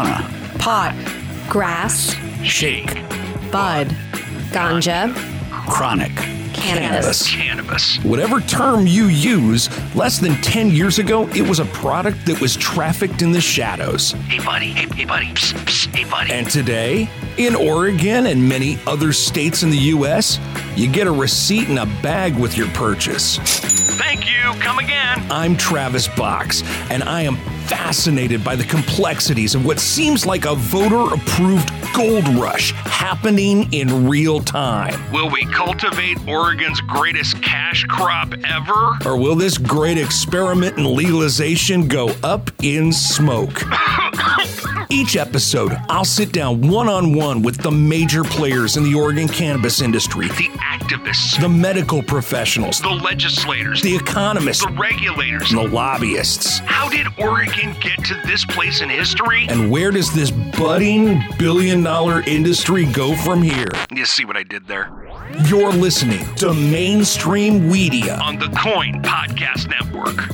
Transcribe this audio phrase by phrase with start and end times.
[0.00, 0.94] marijuana, pot,
[1.48, 2.94] grass, shake,
[3.50, 3.88] bud,
[4.50, 5.14] ganja,
[5.68, 6.14] chronic,
[6.52, 7.28] cannabis.
[7.28, 7.98] Cannabis.
[8.04, 12.56] Whatever term you use, less than 10 years ago, it was a product that was
[12.56, 14.12] trafficked in the shadows.
[14.12, 14.72] Hey, buddy.
[14.72, 15.26] Hey, hey buddy.
[15.26, 15.94] Psst, psst.
[15.94, 16.32] Hey, buddy.
[16.32, 17.08] And today,
[17.38, 20.38] in Oregon and many other states in the U.S.,
[20.76, 23.38] you get a receipt and a bag with your purchase.
[23.98, 24.60] Thank you.
[24.60, 25.24] Come again.
[25.30, 27.36] I'm Travis Box, and I am
[27.70, 34.08] fascinated by the complexities of what seems like a voter approved gold rush happening in
[34.08, 35.00] real time.
[35.12, 38.98] Will we cultivate Oregon's greatest cash crop ever?
[39.06, 43.62] Or will this great experiment in legalization go up in smoke?
[44.92, 49.28] Each episode, I'll sit down one on one with the major players in the Oregon
[49.28, 55.52] cannabis industry, The activists, the medical professionals, the legislators, the economists, the regulators.
[55.52, 56.58] and the lobbyists.
[56.60, 59.46] How did Oregon get to this place in history?
[59.48, 63.68] And where does this budding billion dollar industry go from here?
[63.94, 64.90] You see what I did there?
[65.46, 68.18] You're listening to Mainstream Media.
[68.24, 70.28] On the KOIN Podcast Network.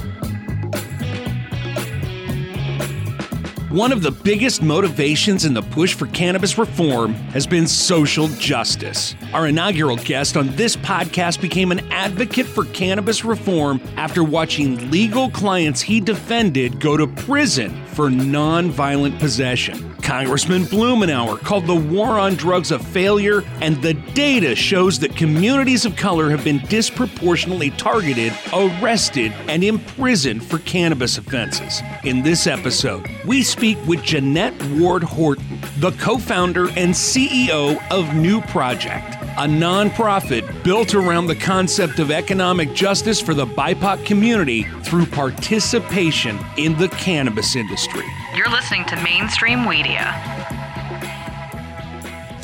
[3.77, 9.15] One of the biggest motivations in the push for cannabis reform has been social justice.
[9.35, 15.29] Our inaugural guest on this podcast became an advocate for cannabis reform after watching legal
[15.29, 19.96] clients he defended go to prison for nonviolent possession.
[20.07, 25.85] Congressman Blumenauer called the war on drugs a failure, and the data shows that communities
[25.85, 31.83] of color have been disproportionately targeted, arrested, and imprisoned for cannabis offenses.
[32.05, 38.05] In this episode, we speak with Jeanette Ward Horton, the co founder and CEO of
[38.05, 45.05] NuProject, a nonprofit built around the concept of economic justice for the BIPOC community through
[45.05, 48.05] participation in the cannabis industry.
[48.35, 50.13] You're listening to Mainstream Media.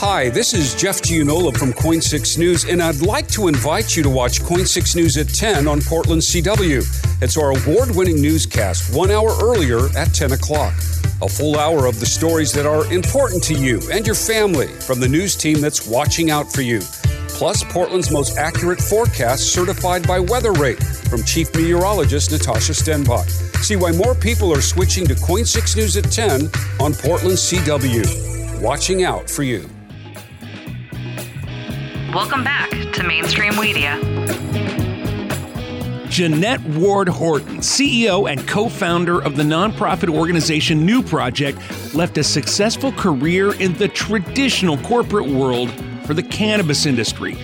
[0.01, 4.03] Hi, this is Jeff Gianola from KOIN 6 News, and I'd like to invite you
[4.03, 7.23] to watch KOIN 6 News at 10 on Portland CW.
[7.23, 10.75] It's our award winning newscast, one hour earlier at 10 o'clock.
[11.23, 14.99] A full hour of the stories that are important to you and your family from
[14.99, 16.81] the news team that's watching out for you.
[17.29, 23.31] Plus, Portland's most accurate forecast certified by WeatheRate from Chief Meteorologist Natasha Stenbock.
[23.63, 26.51] See why more people are switching to KOIN 6 News at 10
[26.81, 28.61] on Portland CW.
[28.61, 29.71] Watching out for you.
[32.13, 34.12] Welcome back to Mainstream Media.
[36.13, 42.93] Jeanette Ward Horton, CEO and co founder of the nonprofit organization NuProject, left a successful
[42.93, 45.73] career in the traditional corporate world
[46.05, 47.35] for the cannabis industry.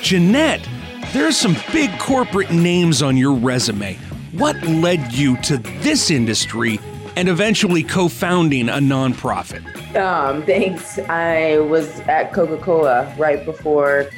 [0.00, 0.68] Jeanette,
[1.12, 3.94] there are some big corporate names on your resume.
[4.32, 6.80] What led you to this industry
[7.14, 9.64] and eventually co founding a nonprofit?
[9.94, 10.98] Um, thanks.
[11.08, 14.10] I was at Coca Cola right before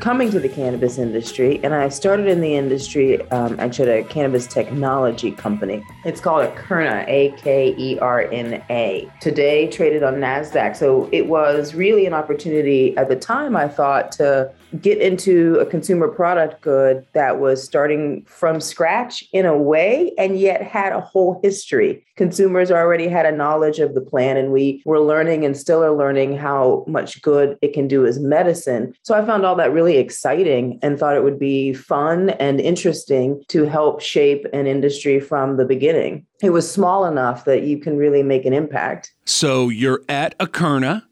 [0.00, 4.08] coming to the cannabis industry, and I started in the industry um, actually at a
[4.08, 5.84] cannabis technology company.
[6.04, 9.10] It's called Akerna, A K E R N A.
[9.20, 10.76] Today, traded on NASDAQ.
[10.76, 15.66] So it was really an opportunity at the time, I thought, to get into a
[15.66, 21.00] consumer product good that was starting from scratch in a way and yet had a
[21.00, 22.04] whole history.
[22.16, 25.96] Consumers already had a knowledge of the plant, and we were learning and still are
[25.96, 28.92] learning how much good it can do as medicine.
[29.02, 33.42] So I found all that really exciting and thought it would be fun and interesting
[33.48, 36.26] to help shape an industry from the beginning.
[36.42, 39.12] It was small enough that you can really make an impact.
[39.24, 41.04] So you're at Akerna,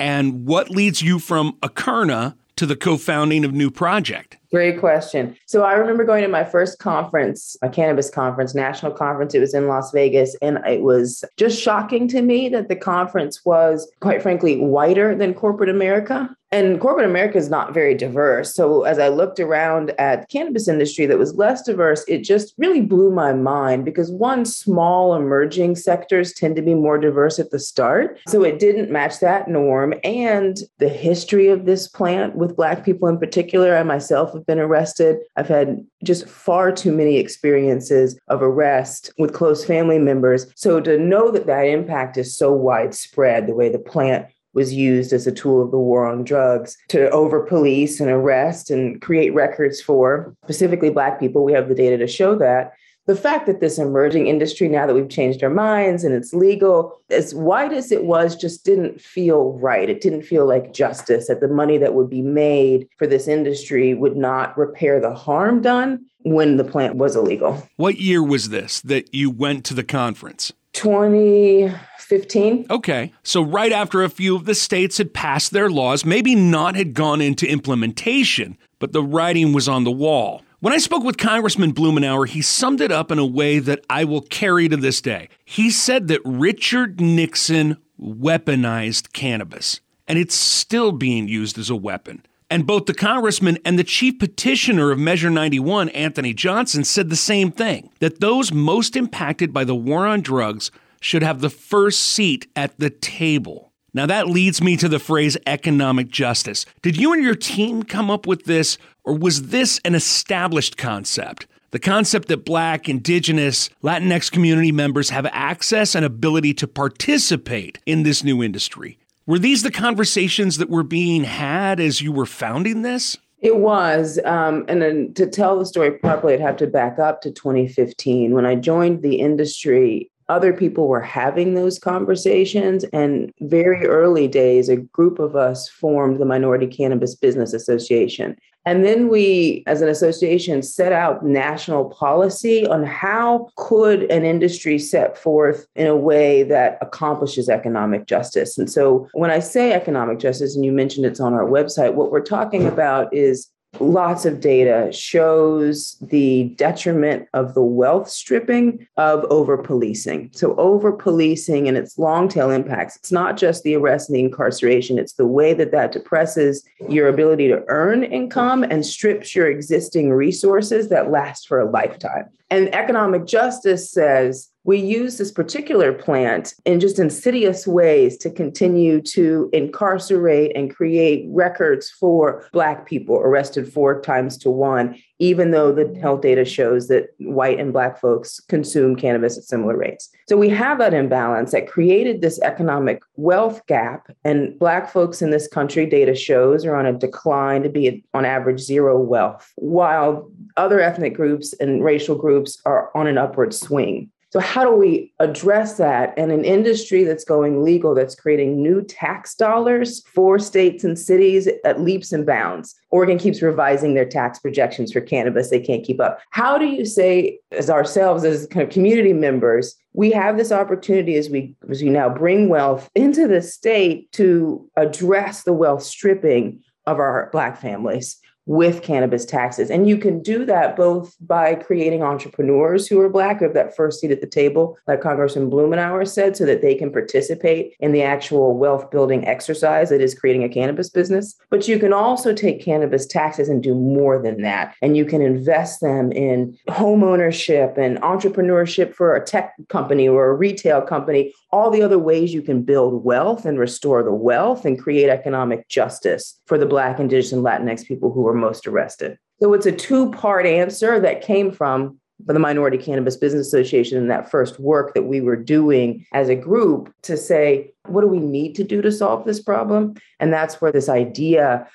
[0.00, 4.34] and what leads you from Akerna to the co founding of NuProject?
[4.50, 5.36] Great question.
[5.46, 9.34] So I remember going to my first conference, a cannabis conference, national conference.
[9.34, 10.36] It was in Las Vegas.
[10.42, 15.34] And it was just shocking to me that the conference was, quite frankly, whiter than
[15.34, 16.34] corporate America.
[16.50, 18.54] And corporate America is not very diverse.
[18.54, 22.80] So as I looked around at cannabis industry that was less diverse, it just really
[22.80, 27.58] blew my mind because one, small emerging sectors tend to be more diverse at the
[27.58, 28.18] start.
[28.28, 29.92] So it didn't match that norm.
[30.04, 34.58] And the history of this plant with Black people in particular, I myself have been
[34.58, 35.18] arrested.
[35.36, 40.46] I've had just far too many experiences of arrest with close family members.
[40.54, 44.26] So to know that that impact is so widespread, the way the plant
[44.58, 48.70] was used as a tool of the war on drugs to over police and arrest
[48.70, 51.44] and create records for specifically Black people.
[51.44, 52.72] We have the data to show that.
[53.06, 57.00] The fact that this emerging industry, now that we've changed our minds and it's legal,
[57.08, 59.88] as wide as it was, just didn't feel right.
[59.88, 63.94] It didn't feel like justice, that the money that would be made for this industry
[63.94, 67.66] would not repair the harm done when the plant was illegal.
[67.76, 70.52] What year was this that you went to the conference?
[70.78, 72.66] 2015.
[72.70, 73.12] Okay.
[73.24, 76.94] So, right after a few of the states had passed their laws, maybe not had
[76.94, 80.42] gone into implementation, but the writing was on the wall.
[80.60, 84.04] When I spoke with Congressman Blumenauer, he summed it up in a way that I
[84.04, 85.28] will carry to this day.
[85.44, 92.24] He said that Richard Nixon weaponized cannabis, and it's still being used as a weapon.
[92.50, 97.16] And both the congressman and the chief petitioner of Measure 91, Anthony Johnson, said the
[97.16, 102.00] same thing that those most impacted by the war on drugs should have the first
[102.00, 103.72] seat at the table.
[103.92, 106.64] Now, that leads me to the phrase economic justice.
[106.82, 111.46] Did you and your team come up with this, or was this an established concept?
[111.70, 118.04] The concept that Black, Indigenous, Latinx community members have access and ability to participate in
[118.04, 118.98] this new industry.
[119.28, 123.18] Were these the conversations that were being had as you were founding this?
[123.42, 124.18] It was.
[124.24, 128.32] Um, and then to tell the story properly, I'd have to back up to 2015.
[128.32, 132.84] When I joined the industry, other people were having those conversations.
[132.84, 138.34] And very early days, a group of us formed the Minority Cannabis Business Association.
[138.68, 144.78] And then we, as an association, set out national policy on how could an industry
[144.78, 148.58] set forth in a way that accomplishes economic justice.
[148.58, 152.12] And so when I say economic justice, and you mentioned it's on our website, what
[152.12, 153.50] we're talking about is
[153.80, 160.30] lots of data shows the detriment of the wealth stripping of over policing.
[160.32, 164.20] So, over policing and its long tail impacts, it's not just the arrest and the
[164.20, 169.48] incarceration, it's the way that that depresses your ability to earn income and strips your
[169.48, 172.28] existing resources that last for a lifetime.
[172.50, 179.00] And economic justice says we use this particular plant in just insidious ways to continue
[179.00, 185.72] to incarcerate and create records for Black people arrested four times to one, even though
[185.72, 190.10] the health data shows that white and Black folks consume cannabis at similar rates.
[190.28, 194.14] So we have that imbalance that created this economic wealth gap.
[194.22, 198.26] And Black folks in this country, data shows, are on a decline to be on
[198.26, 204.10] average zero wealth, while other ethnic groups and racial groups are on an upward swing.
[204.30, 208.82] So, how do we address that in an industry that's going legal, that's creating new
[208.82, 212.74] tax dollars for states and cities at leaps and bounds?
[212.90, 215.48] Oregon keeps revising their tax projections for cannabis.
[215.48, 216.20] They can't keep up.
[216.30, 221.16] How do you say, as ourselves, as kind of community members, we have this opportunity
[221.16, 226.62] as we as we now bring wealth into the state to address the wealth stripping
[226.86, 229.70] of our black families with cannabis taxes.
[229.70, 233.76] And you can do that both by creating entrepreneurs who are Black, who have that
[233.76, 237.92] first seat at the table, like Congressman Blumenauer said, so that they can participate in
[237.92, 241.36] the actual wealth building exercise that is creating a cannabis business.
[241.50, 244.74] But you can also take cannabis taxes and do more than that.
[244.80, 250.30] And you can invest them in home ownership and entrepreneurship for a tech company or
[250.30, 254.64] a retail company, all the other ways you can build wealth and restore the wealth
[254.64, 259.18] and create economic justice for the Black, Indigenous, and Latinx people who are most arrested.
[259.40, 264.10] So it's a two part answer that came from the Minority Cannabis Business Association and
[264.10, 268.18] that first work that we were doing as a group to say, what do we
[268.18, 269.94] need to do to solve this problem?
[270.18, 271.68] And that's where this idea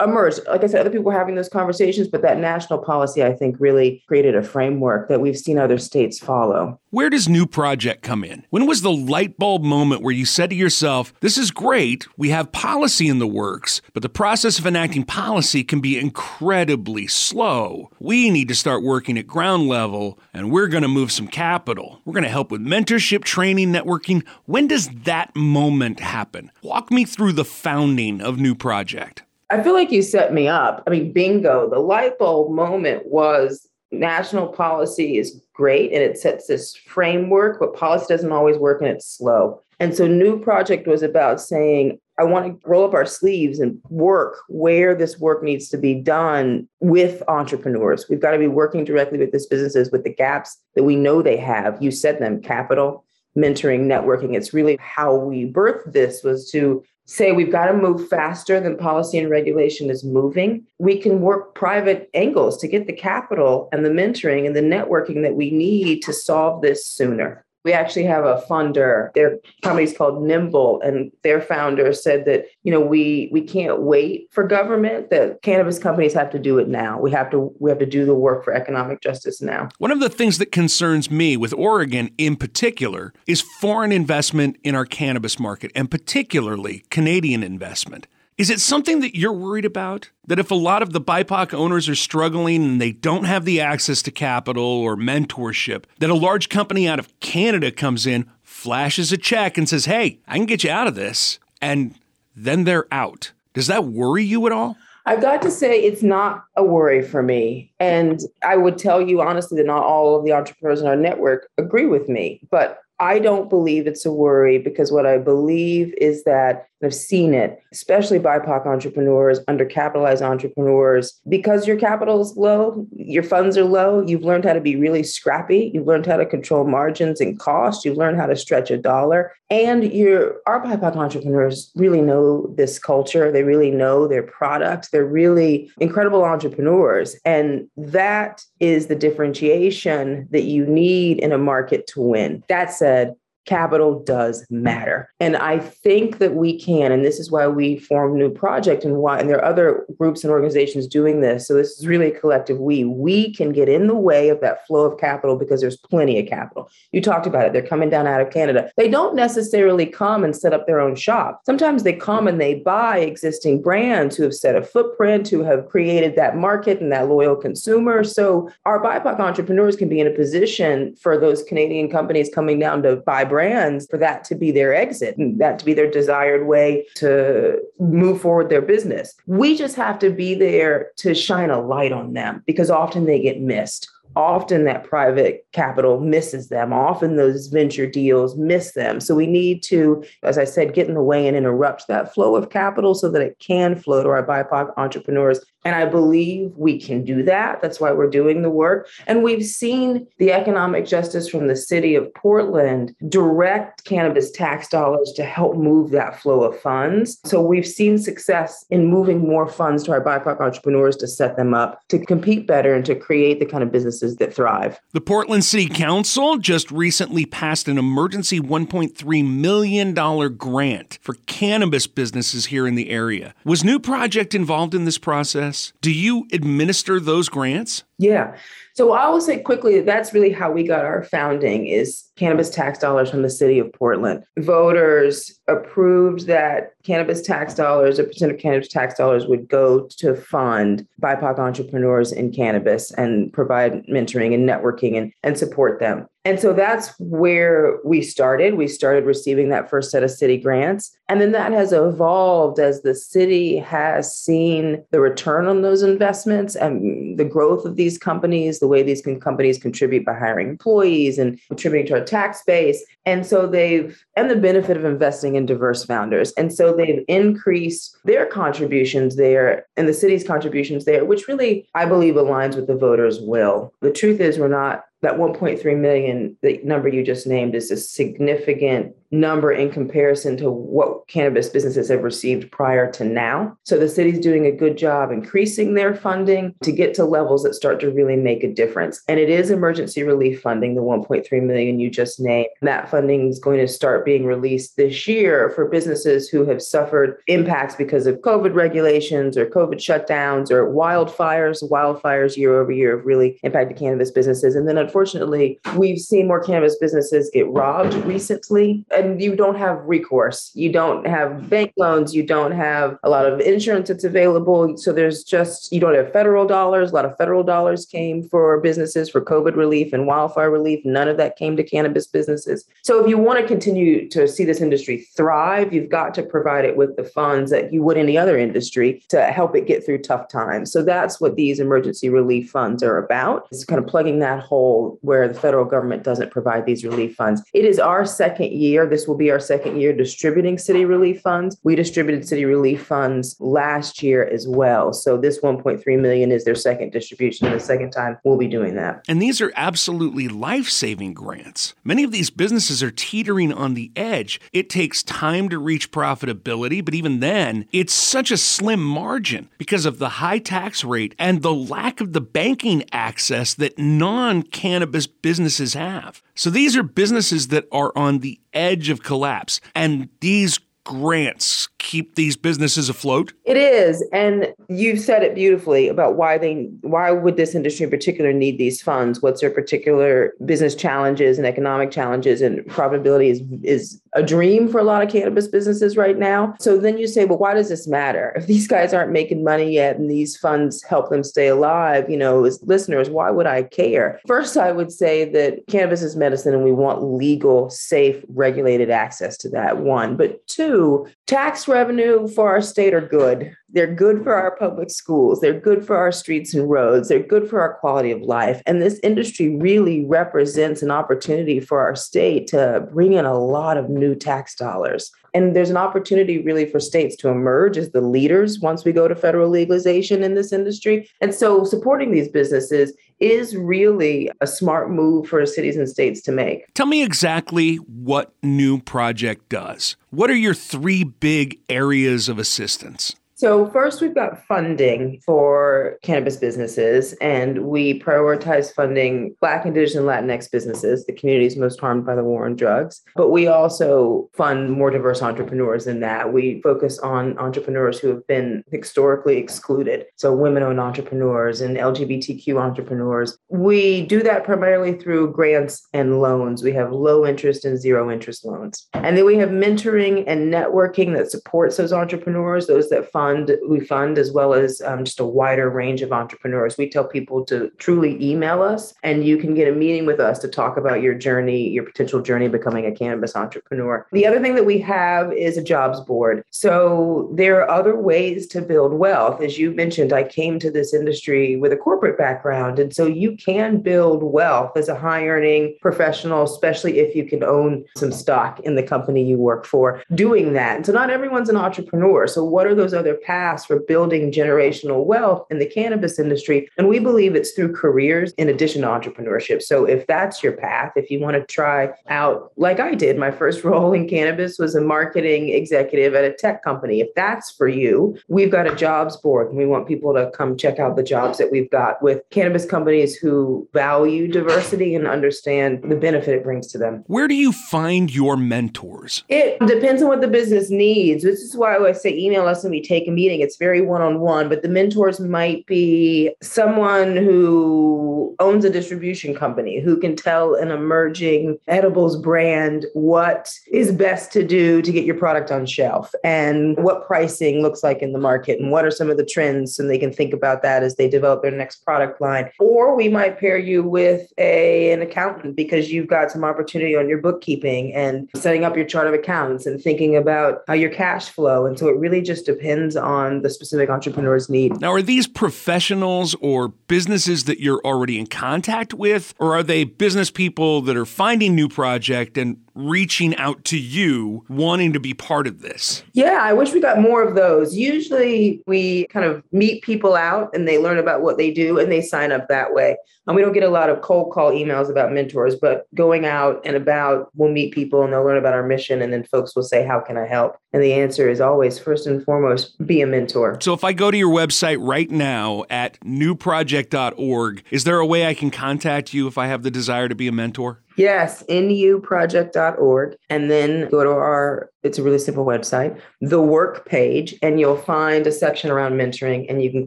[0.00, 0.40] emerged.
[0.46, 3.56] Like I said, other people were having those conversations, but that national policy, I think,
[3.58, 6.80] really created a framework that we've seen other states follow.
[6.90, 8.44] Where does NuProject come in?
[8.50, 12.30] When was the light bulb moment where you said to yourself, This is great, we
[12.30, 17.90] have policy in the works, but the process of enacting policy can be incredibly slow.
[17.98, 22.00] We need to start working at ground level, and we're going to move some capital.
[22.04, 24.24] We're going to help with mentorship, training, networking.
[24.44, 26.52] When does that moment happen?
[26.62, 29.22] Walk me through the founding of NuProject.
[29.50, 30.82] I feel like you set me up.
[30.86, 31.68] I mean, bingo.
[31.68, 37.74] The light bulb moment was national policy is great and it sets this framework, but
[37.74, 39.60] policy doesn't always work and it's slow.
[39.80, 44.36] And so, NuProject was about saying, I want to roll up our sleeves and work
[44.48, 48.06] where this work needs to be done with entrepreneurs.
[48.08, 51.22] We've got to be working directly with these businesses with the gaps that we know
[51.22, 51.82] they have.
[51.82, 53.04] You said them capital,
[53.36, 54.36] mentoring, networking.
[54.36, 58.76] It's really how we birthed this was to say we've got to move faster than
[58.76, 60.64] policy and regulation is moving.
[60.78, 65.22] We can work private angles to get the capital and the mentoring and the networking
[65.22, 67.43] that we need to solve this sooner.
[67.64, 69.12] We actually have a funder.
[69.14, 74.28] Their company's called Nimble, and their founder said that you know we we can't wait
[74.30, 75.10] for government.
[75.10, 77.00] That cannabis companies have to do it now.
[77.00, 79.68] We have to we have to do the work for economic justice now.
[79.78, 84.74] One of the things that concerns me with Oregon in particular is foreign investment in
[84.74, 88.06] our cannabis market, and particularly Canadian investment.
[88.36, 90.10] Is it something that you're worried about?
[90.26, 93.60] That if a lot of the BIPOC owners are struggling and they don't have the
[93.60, 99.12] access to capital or mentorship, that a large company out of Canada comes in, flashes
[99.12, 101.38] a check, and says, hey, I can get you out of this.
[101.62, 101.94] And
[102.34, 103.30] then they're out.
[103.52, 104.76] Does that worry you at all?
[105.06, 107.72] I've got to say, it's not a worry for me.
[107.78, 111.48] And I would tell you honestly that not all of the entrepreneurs in our network
[111.56, 112.40] agree with me.
[112.50, 117.34] But I don't believe it's a worry because what I believe is that I've seen
[117.34, 121.20] it, especially BIPOC entrepreneurs, undercapitalized entrepreneurs.
[121.28, 125.02] Because your capital is low, your funds are low, you've learned how to be really
[125.02, 125.70] scrappy.
[125.74, 127.84] You've learned how to control margins and cost.
[127.84, 129.32] You've learned how to stretch a dollar.
[129.50, 133.30] And your our BIPOC entrepreneurs really know this culture.
[133.30, 134.90] They really know their product.
[134.90, 137.16] They're really incredible entrepreneurs.
[137.24, 142.42] And that is the differentiation that you need in a market to win.
[142.48, 143.14] That said,
[143.44, 145.10] capital does matter.
[145.20, 149.18] And I think that we can, and this is why we formed NuProject and why,
[149.18, 151.46] and there are other groups and organizations doing this.
[151.46, 152.84] So this is really a collective we.
[152.84, 156.26] We can get in the way of that flow of capital because there's plenty of
[156.26, 156.70] capital.
[156.92, 157.52] You talked about it.
[157.52, 158.70] They're coming down out of Canada.
[158.76, 161.42] They don't necessarily come and set up their own shop.
[161.44, 165.68] Sometimes they come and they buy existing brands who have set a footprint, who have
[165.68, 168.04] created that market and that loyal consumer.
[168.04, 172.82] So our BIPOC entrepreneurs can be in a position for those Canadian companies coming down
[172.82, 176.46] to buy brands for that to be their exit and that to be their desired
[176.46, 179.12] way to move forward their business.
[179.26, 183.20] We just have to be there to shine a light on them because often they
[183.20, 186.72] get missed often that private capital misses them.
[186.72, 189.00] Often those venture deals miss them.
[189.00, 192.36] So we need to, as I said, get in the way and interrupt that flow
[192.36, 195.40] of capital so that it can flow to our BIPOC entrepreneurs.
[195.64, 197.62] And I believe we can do that.
[197.62, 198.88] That's why we're doing the work.
[199.06, 205.12] And we've seen the economic justice from the city of Portland direct cannabis tax dollars
[205.16, 207.18] to help move that flow of funds.
[207.24, 211.54] So we've seen success in moving more funds to our BIPOC entrepreneurs to set them
[211.54, 213.72] up to compete better and to create the kind of
[214.04, 214.80] businesses that thrive.
[214.92, 222.46] The Portland City Council just recently passed an emergency $1.3 million grant for cannabis businesses
[222.46, 223.34] here in the area.
[223.44, 225.72] Was NuProject involved in this process?
[225.80, 227.84] Do you administer those grants?
[227.98, 228.36] Yeah.
[228.74, 232.50] So I will say quickly that that's really how we got our founding is cannabis
[232.50, 234.24] tax dollars from the city of Portland.
[234.38, 240.14] Voters approved that cannabis tax dollars, a percent of cannabis tax dollars would go to
[240.16, 246.06] fund BIPOC entrepreneurs in cannabis and provide mentoring and networking and, and support them.
[246.24, 248.54] And so that's where we started.
[248.54, 250.96] We started receiving that first set of city grants.
[251.10, 256.56] And then that has evolved as the city has seen the return on those investments
[256.56, 261.38] and the growth of these companies, the way these companies contribute by hiring employees and
[261.48, 262.82] contributing to our tax base.
[263.04, 266.32] And so they've, and the benefit of investing in diverse founders.
[266.32, 271.84] And so they've increased their contributions there and the city's contributions there, which really, I
[271.84, 273.74] believe, aligns with the voters' will.
[273.82, 277.76] The truth is, we're not that 1.3 million, the number you just named, is a
[277.76, 283.56] significant number in comparison to what cannabis businesses have received prior to now.
[283.62, 287.54] So the city's doing a good job increasing their funding to get to levels that
[287.54, 289.02] start to really make a difference.
[289.08, 292.48] And it is emergency relief funding, the 1.3 million you just named.
[292.62, 297.20] That funding is going to start being released this year for businesses who have suffered
[297.26, 301.62] impacts because of COVID regulations or COVID shutdowns or wildfires.
[301.70, 304.56] Wildfires year over year have really impacted cannabis businesses.
[304.56, 308.84] And then unfortunately, we've seen more cannabis businesses get robbed recently.
[309.04, 310.50] And you don't have recourse.
[310.54, 312.14] You don't have bank loans.
[312.14, 314.76] You don't have a lot of insurance that's available.
[314.76, 316.90] So there's just, you don't have federal dollars.
[316.90, 320.84] A lot of federal dollars came for businesses for COVID relief and wildfire relief.
[320.84, 322.66] None of that came to cannabis businesses.
[322.82, 326.64] So if you want to continue to see this industry thrive, you've got to provide
[326.64, 329.98] it with the funds that you would any other industry to help it get through
[329.98, 330.72] tough times.
[330.72, 333.48] So that's what these emergency relief funds are about.
[333.50, 337.42] It's kind of plugging that hole where the federal government doesn't provide these relief funds.
[337.52, 341.58] It is our second year this will be our second year distributing city relief funds.
[341.64, 344.92] We distributed city relief funds last year as well.
[344.92, 347.50] So this 1.3 million is their second distribution.
[347.50, 349.04] The second time we'll be doing that.
[349.08, 351.74] And these are absolutely life saving grants.
[351.82, 354.40] Many of these businesses are teetering on the edge.
[354.52, 359.86] It takes time to reach profitability, but even then, it's such a slim margin because
[359.86, 365.08] of the high tax rate and the lack of the banking access that non cannabis
[365.08, 366.22] businesses have.
[366.36, 369.60] So these are businesses that are on the edge of collapse.
[369.74, 373.32] And these grants keep these businesses afloat?
[373.44, 377.90] It is, and you've said it beautifully about why they why would this industry in
[377.90, 379.20] particular need these funds?
[379.20, 384.78] What's their particular business challenges and economic challenges and profitability is is a dream for
[384.78, 386.54] a lot of cannabis businesses right now.
[386.60, 388.32] So then you say, well, why does this matter?
[388.36, 392.16] If these guys aren't making money yet and these funds help them stay alive, you
[392.16, 394.20] know, as listeners, why would I care?
[394.26, 399.36] First, I would say that cannabis is medicine and we want legal, safe, regulated access
[399.38, 400.16] to that, one.
[400.16, 403.52] But two, tax revenue for our state are good.
[403.68, 405.40] They're good for our public schools.
[405.40, 407.08] They're good for our streets and roads.
[407.08, 408.62] They're good for our quality of life.
[408.64, 413.76] And this industry really represents an opportunity for our state to bring in a lot
[413.76, 415.10] of new tax dollars.
[415.34, 419.08] And there's an opportunity really for states to emerge as the leaders once we go
[419.08, 421.10] to federal legalization in this industry.
[421.20, 426.32] And so supporting these businesses is really a smart move for cities and states to
[426.32, 426.72] make.
[426.74, 429.96] Tell me exactly what NuProject does.
[430.10, 433.14] What are your three big areas of assistance?
[433.36, 440.06] So, first, we've got funding for cannabis businesses, and we prioritize funding Black, Indigenous, and
[440.06, 443.02] Latinx businesses, the communities most harmed by the war on drugs.
[443.16, 446.32] But we also fund more diverse entrepreneurs than that.
[446.32, 452.56] We focus on entrepreneurs who have been historically excluded, so women owned entrepreneurs and LGBTQ
[452.56, 453.36] entrepreneurs.
[453.48, 456.62] We do that primarily through grants and loans.
[456.62, 458.86] We have low interest and zero interest loans.
[458.94, 463.56] And then we have mentoring and networking that supports those entrepreneurs, those that fund fund
[463.68, 466.76] we fund as well as um, just a wider range of entrepreneurs.
[466.76, 470.38] We tell people to truly email us and you can get a meeting with us
[470.40, 474.06] to talk about your journey your potential journey becoming a cannabis entrepreneur.
[474.12, 476.44] The other thing that we have is a jobs board.
[476.50, 479.40] So there are other ways to build wealth.
[479.40, 483.36] As you mentioned i came to this industry with a corporate background and so you
[483.36, 488.60] can build wealth as a high earning professional especially if you can own some stock
[488.60, 490.76] in the company you work for doing that.
[490.76, 492.26] And so not everyone's an entrepreneur.
[492.26, 496.68] So what are those other paths for building generational wealth in the cannabis industry.
[496.78, 499.62] And we believe it's through careers in addition to entrepreneurship.
[499.62, 503.30] So if that's your path, if you want to try out, like I did, my
[503.30, 507.00] first role in cannabis was a marketing executive at a tech company.
[507.00, 510.56] If that's for you, we've got a jobs board and we want people to come
[510.56, 515.82] check out the jobs that we've got with cannabis companies who value diversity and understand
[515.90, 517.04] the benefit it brings to them.
[517.06, 519.24] Where do you find your mentors?
[519.28, 521.24] It depends on what the business needs.
[521.24, 523.40] This is why I say email us and we take take a meeting.
[523.40, 529.34] It's very one on one, but the mentors might be someone who owns a distribution
[529.34, 535.04] company who can tell an emerging edibles brand what is best to do to get
[535.04, 538.90] your product on shelf and what pricing looks like in the market and what are
[538.90, 541.84] some of the trends and they can think about that as they develop their next
[541.84, 542.50] product line.
[542.58, 547.08] Or we might pair you with a, an accountant because you've got some opportunity on
[547.08, 551.28] your bookkeeping and setting up your chart of accounts and thinking about how your cash
[551.28, 551.66] flow.
[551.66, 554.80] And so it really just depends depends on the specific entrepreneur's need.
[554.80, 559.84] Now, are these professionals or businesses that you're already in contact with, or are they
[559.84, 565.46] business people that are finding NuProject and reaching out to you wanting to be part
[565.46, 566.02] of this?
[566.12, 567.76] Yeah, I wish we got more of those.
[567.76, 571.90] Usually we kind of meet people out and they learn about what they do and
[571.90, 572.96] they sign up that way.
[573.26, 576.60] And we don't get a lot of cold call emails about mentors, but going out
[576.64, 579.00] and about, we'll meet people and they'll learn about our mission.
[579.00, 580.58] And then folks will say, How can I help?
[580.74, 583.58] And the answer is always first and foremost, be a mentor.
[583.62, 588.26] So if I go to your website right now at nuproject.org, is there a way
[588.26, 590.80] I can contact you if I have the desire to be a mentor?
[590.96, 593.16] Yes, nuproject.org.
[593.30, 597.76] And then go to our, it's a really simple website, the work page, and you'll
[597.76, 599.86] find a section around mentoring, and you can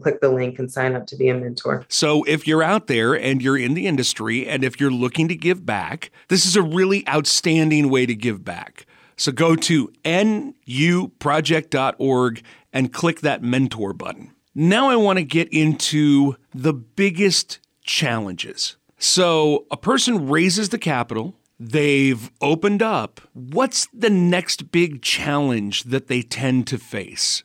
[0.00, 1.84] click the link and sign up to be a mentor.
[1.88, 5.34] So if you're out there and you're in the industry, and if you're looking to
[5.34, 8.86] give back, this is a really outstanding way to give back.
[9.16, 12.42] So go to nuproject.org
[12.72, 14.32] and click that mentor button.
[14.54, 21.34] Now I want to get into the biggest challenges so a person raises the capital,
[21.58, 23.20] they've opened up.
[23.32, 27.42] What's the next big challenge that they tend to face?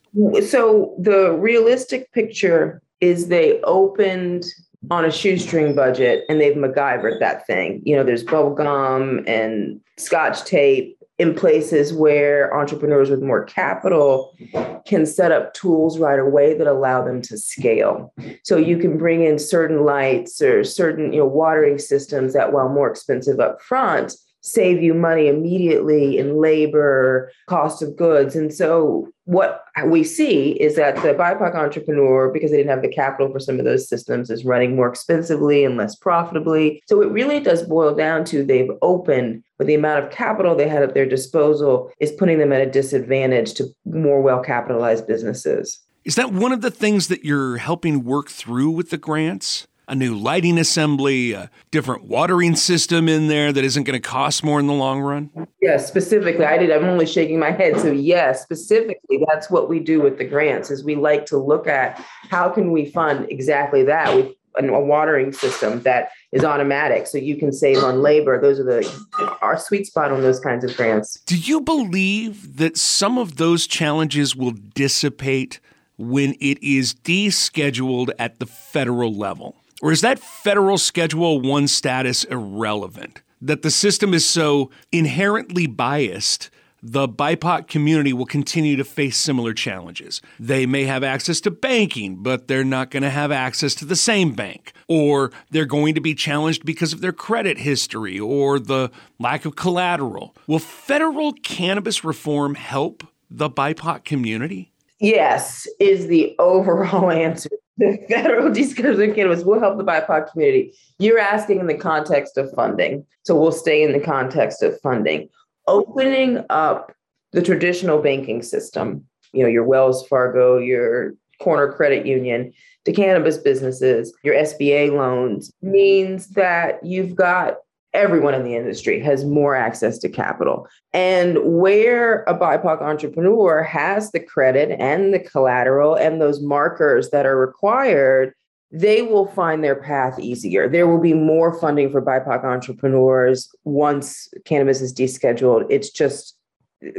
[0.48, 4.46] So the realistic picture is they opened
[4.90, 7.82] on a shoestring budget and they've MacGyvered that thing.
[7.84, 14.36] You know, there's bubble gum and scotch tape in places where entrepreneurs with more capital
[14.84, 18.12] can set up tools right away that allow them to scale.
[18.42, 22.68] So you can bring in certain lights or certain you know watering systems that while
[22.68, 28.36] more expensive up front save you money immediately in labor, cost of goods.
[28.36, 32.88] And so what we see is that the BIPOC entrepreneur, because they didn't have the
[32.88, 36.82] capital for some of those systems, is running more expensively and less profitably.
[36.86, 40.68] So it really does boil down to they've opened, but the amount of capital they
[40.68, 45.80] had at their disposal is putting them at a disadvantage to more well capitalized businesses.
[46.04, 49.66] Is that one of the things that you're helping work through with the grants?
[49.88, 54.42] A new lighting assembly, a different watering system in there that isn't going to cost
[54.42, 55.30] more in the long run?
[55.60, 56.44] Yes, specifically.
[56.44, 56.70] I did.
[56.70, 57.78] I'm only shaking my head.
[57.80, 61.66] So yes, specifically, that's what we do with the grants is we like to look
[61.66, 64.14] at how can we fund exactly that.
[64.14, 68.64] with a watering system that is automatic so you can save on labor those are
[68.64, 73.36] the our sweet spot on those kinds of grants do you believe that some of
[73.36, 75.58] those challenges will dissipate
[75.98, 82.24] when it is descheduled at the federal level or is that federal Schedule 1 status
[82.24, 83.20] irrelevant?
[83.42, 86.48] That the system is so inherently biased,
[86.82, 90.22] the BIPOC community will continue to face similar challenges.
[90.40, 93.94] They may have access to banking, but they're not going to have access to the
[93.94, 94.72] same bank.
[94.88, 99.54] Or they're going to be challenged because of their credit history or the lack of
[99.54, 100.34] collateral.
[100.46, 104.72] Will federal cannabis reform help the BIPOC community?
[104.98, 110.74] Yes, is the overall answer the federal descheduling cannabis will help the BIPOC community.
[110.98, 113.04] You're asking in the context of funding.
[113.24, 115.28] So we'll stay in the context of funding.
[115.66, 116.92] Opening up
[117.32, 122.52] the traditional banking system, you know, your Wells Fargo, your corner credit union
[122.84, 127.56] to cannabis businesses, your SBA loans means that you've got
[127.94, 130.68] everyone in the industry has more access to capital.
[130.92, 137.24] And where a BIPOC entrepreneur has the credit and the collateral and those markers that
[137.24, 138.34] are required,
[138.70, 140.68] they will find their path easier.
[140.68, 145.66] There will be more funding for BIPOC entrepreneurs once cannabis is descheduled.
[145.70, 146.36] It's just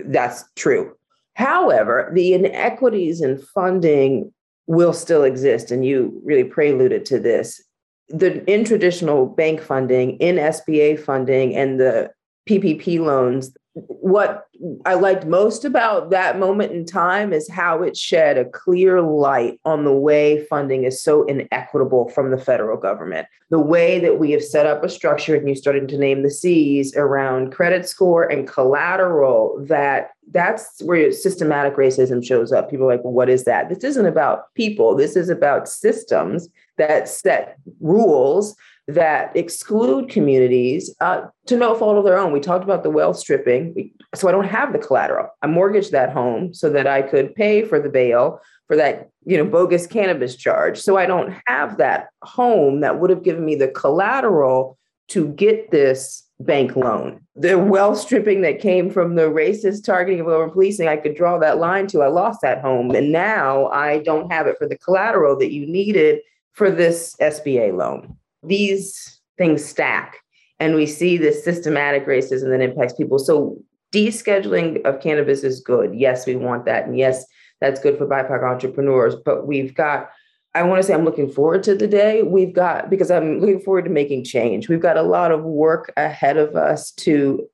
[0.05, 0.95] that's true.
[1.33, 4.33] However, the inequities in funding
[4.67, 5.69] will still exist.
[5.69, 7.61] And you really preluded to this
[8.09, 12.11] the in traditional bank funding, in SBA funding, and the
[12.47, 14.45] PPP loans, what
[14.85, 19.59] I liked most about that moment in time is how it shed a clear light
[19.65, 23.27] on the way funding is so inequitable from the federal government.
[23.49, 26.31] The way that we have set up a structure, and you started to name the
[26.31, 32.69] C's around credit score and collateral, that that's where systematic racism shows up.
[32.69, 33.67] People are like, well, what is that?
[33.67, 38.55] This isn't about people, this is about systems that set rules
[38.87, 42.31] that exclude communities uh, to no fault of their own.
[42.31, 43.91] We talked about the wealth stripping.
[44.13, 45.29] So I don't have the collateral.
[45.41, 49.37] I mortgaged that home so that I could pay for the bail for that, you
[49.37, 50.79] know, bogus cannabis charge.
[50.79, 54.77] So I don't have that home that would have given me the collateral
[55.09, 57.21] to get this bank loan.
[57.35, 61.37] The wealth stripping that came from the racist targeting of over policing, I could draw
[61.39, 62.01] that line to.
[62.01, 62.91] I lost that home.
[62.91, 66.19] And now I don't have it for the collateral that you needed
[66.55, 68.17] for this SBA loan.
[68.43, 70.17] These things stack,
[70.59, 73.19] and we see this systematic racism that impacts people.
[73.19, 73.57] So,
[73.93, 75.93] descheduling of cannabis is good.
[75.93, 76.85] Yes, we want that.
[76.85, 77.25] And yes,
[77.61, 79.15] that's good for BIPOC entrepreneurs.
[79.15, 80.09] But we've got,
[80.53, 82.23] I want to say, I'm looking forward to the day.
[82.23, 84.67] We've got, because I'm looking forward to making change.
[84.67, 87.47] We've got a lot of work ahead of us to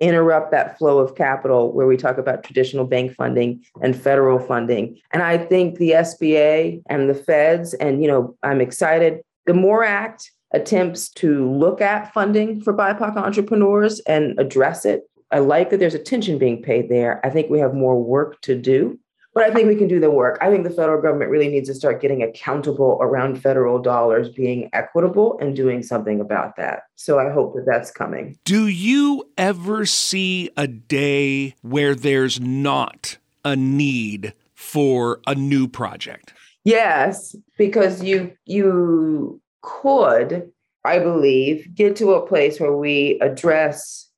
[0.00, 4.98] interrupt that flow of capital where we talk about traditional bank funding and federal funding.
[5.12, 9.20] And I think the SBA and the feds, and you know, I'm excited.
[9.46, 15.02] The MORE Act attempts to look at funding for BIPOC entrepreneurs and address it.
[15.30, 17.24] I like that there's attention being paid there.
[17.24, 18.98] I think we have more work to do.
[19.32, 20.38] But I think we can do the work.
[20.40, 24.68] I think the federal government really needs to start getting accountable around federal dollars being
[24.72, 26.82] equitable and doing something about that.
[26.96, 28.36] So I hope that that's coming.
[28.44, 36.34] Do you ever see a day where there's not a need for a new project?
[36.64, 40.50] Yes, because you you could,
[40.84, 44.09] I believe, get to a place where we address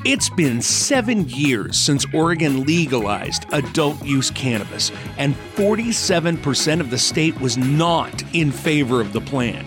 [0.05, 7.41] It's been seven years since Oregon legalized adult use cannabis, and 47% of the state
[7.41, 9.65] was not in favor of the plan.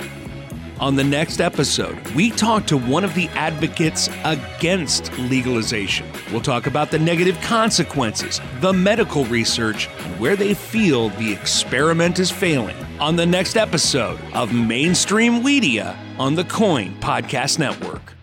[0.80, 6.06] On the next episode, we talk to one of the advocates against legalization.
[6.32, 12.20] We'll talk about the negative consequences, the medical research, and where they feel the experiment
[12.20, 12.76] is failing.
[13.00, 18.17] On the next episode of Mainstream Media on the KOIN Podcast Network.